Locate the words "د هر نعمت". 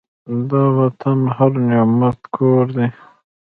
1.27-2.19